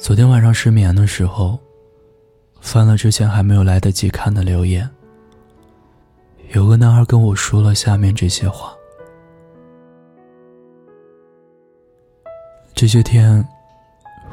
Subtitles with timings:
[0.00, 1.58] 昨天晚上失眠的时候，
[2.62, 4.88] 翻了之前还没有来得及看的留言。
[6.54, 8.74] 有个男孩跟我说了下面这些话。
[12.74, 13.46] 这些天，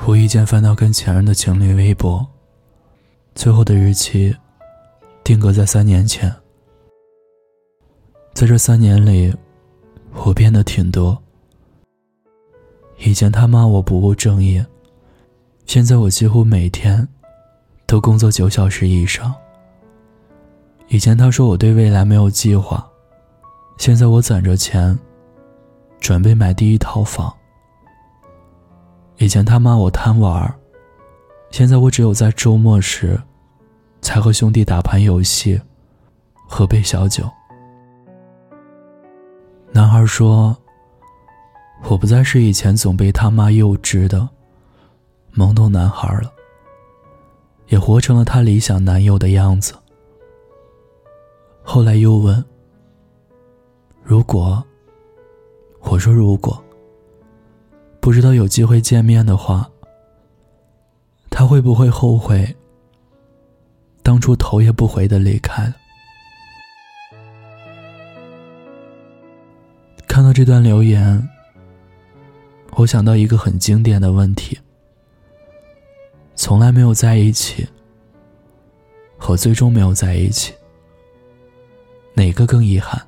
[0.08, 2.26] 无意间翻到跟前任的情侣微博，
[3.36, 4.34] 最后的日期
[5.22, 6.34] 定格在三年前。
[8.34, 9.36] 在这三年里，
[10.14, 11.22] 我变得挺多。
[13.00, 14.66] 以前他骂我不务正业。
[15.68, 17.06] 现在我几乎每天
[17.86, 19.36] 都工作九小时以上。
[20.88, 22.90] 以前他说我对未来没有计划，
[23.78, 24.98] 现在我攒着钱，
[26.00, 27.32] 准备买第一套房。
[29.18, 30.56] 以前他骂我贪玩，
[31.52, 33.22] 现在我只有在周末时，
[34.02, 35.60] 才和兄弟打盘游戏，
[36.48, 37.30] 喝杯小酒。
[39.74, 40.56] 男孩说，
[41.90, 44.30] 我不再是以前总被他妈幼稚的。
[45.38, 46.34] 懵懂男孩了，
[47.68, 49.76] 也活成了他理想男友的样子。
[51.62, 52.44] 后来又问
[54.04, 54.66] ：“如果，
[55.82, 56.60] 我说如果，
[58.00, 59.70] 不知道有机会见面的话，
[61.30, 62.56] 他会不会后悔
[64.02, 65.72] 当初头也不回的离开？”
[70.08, 71.30] 看到这段留言，
[72.72, 74.58] 我想到一个很经典的问题。
[76.38, 77.68] 从来没有在一起，
[79.18, 80.54] 和最终没有在一起，
[82.14, 83.02] 哪个更遗憾？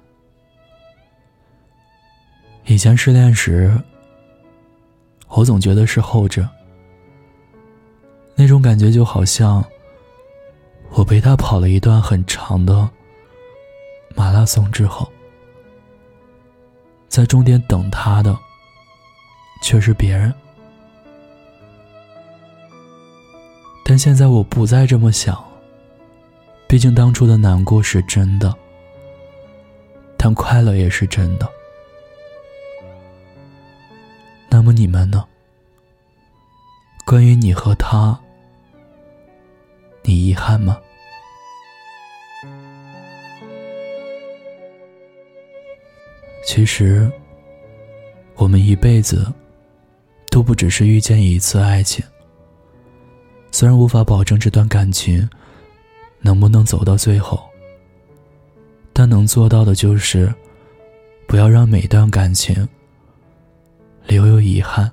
[2.66, 3.72] 以前失恋时，
[5.28, 6.46] 我总觉得是后者。
[8.36, 9.64] 那种感觉就好像，
[10.90, 12.90] 我陪他跑了一段很长的
[14.16, 15.08] 马拉松之后，
[17.08, 18.36] 在终点等他的
[19.62, 20.34] 却是别人。
[23.90, 25.44] 但现在我不再这么想，
[26.68, 28.54] 毕竟当初的难过是真的，
[30.16, 31.50] 但快乐也是真的。
[34.48, 35.26] 那么你们呢？
[37.04, 38.16] 关于你和他，
[40.04, 40.80] 你遗憾吗？
[46.46, 47.12] 其实，
[48.36, 49.34] 我们一辈子
[50.30, 52.06] 都不只是遇见一次爱情。
[53.60, 55.30] 虽然无法保证这段感情
[56.22, 57.44] 能不能走到最后，
[58.94, 60.34] 但能做到的就是
[61.28, 62.66] 不要让每段感情
[64.08, 64.90] 留有遗憾，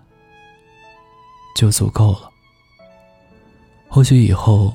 [1.54, 2.28] 就足够了。
[3.86, 4.74] 或许以后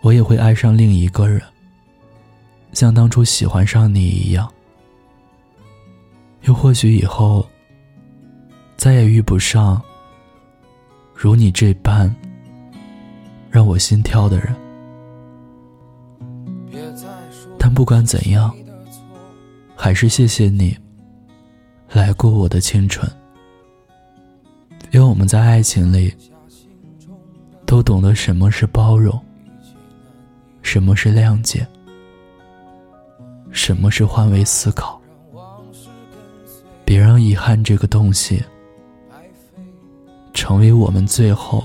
[0.00, 1.42] 我也会爱上另一个人，
[2.72, 4.48] 像当初喜欢上你一样。
[6.42, 7.44] 又或许以后
[8.76, 9.82] 再也遇不上
[11.12, 12.14] 如你这般。
[13.56, 14.54] 让我心跳的人，
[17.58, 18.54] 但不管怎样，
[19.74, 20.76] 还是谢谢你
[21.90, 23.10] 来过我的青春。
[24.90, 26.14] 因为我们在爱情里
[27.64, 29.18] 都懂得什么是包容，
[30.60, 31.66] 什么是谅解，
[33.50, 35.00] 什么是换位思考。
[36.84, 38.44] 别让遗憾这个东西
[40.34, 41.64] 成为我们最后。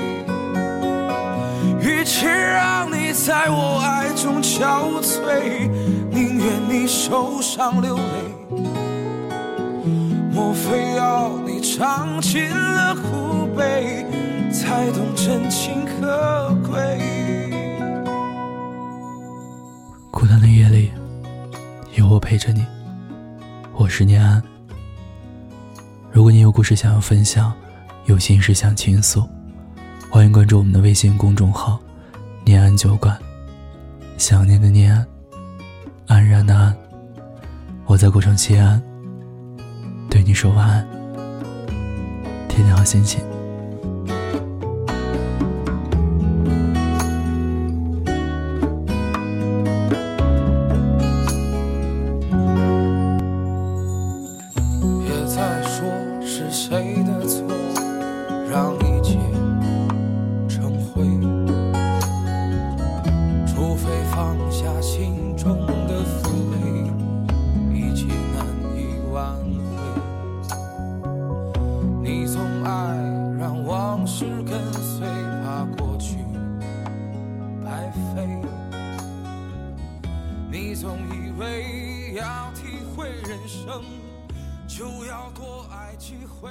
[4.61, 5.67] 憔悴，
[6.11, 8.03] 宁愿你受伤流泪。
[10.31, 14.05] 莫非要你尝尽了苦悲，
[14.51, 16.99] 才懂真情可贵？
[20.11, 20.91] 孤单的夜里，
[21.95, 22.63] 有我陪着你。
[23.73, 24.39] 我是念安。
[26.11, 27.51] 如果你有故事想要分享，
[28.05, 29.27] 有心事想倾诉。
[30.11, 31.79] 欢迎关注我们的微信公众号
[32.45, 33.17] “念安酒馆”，
[34.21, 34.95] 想念的念
[36.05, 36.77] 安，然的安。
[37.87, 38.79] 我在古城西安，
[40.11, 40.87] 对你说晚安，
[42.47, 43.19] 天天好心情。
[81.21, 83.83] 以为要体会人生
[84.67, 86.49] 就要多爱几回